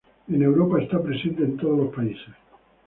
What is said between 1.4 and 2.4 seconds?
en todos los países.